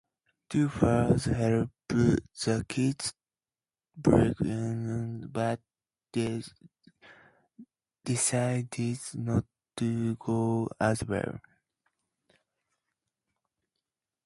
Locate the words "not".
9.13-9.45